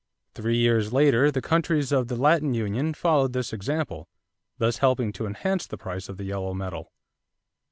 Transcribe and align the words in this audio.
Three 0.33 0.57
years 0.57 0.91
later, 0.91 1.29
the 1.29 1.43
countries 1.43 1.91
of 1.91 2.07
the 2.07 2.15
Latin 2.15 2.55
Union 2.55 2.95
followed 2.95 3.33
this 3.33 3.53
example, 3.53 4.09
thus 4.57 4.79
helping 4.79 5.13
to 5.13 5.27
enhance 5.27 5.67
the 5.67 5.77
price 5.77 6.09
of 6.09 6.17
the 6.17 6.23
yellow 6.25 6.55
metal. 6.55 6.91